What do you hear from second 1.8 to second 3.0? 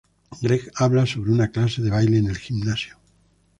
de baile en el gimnasio.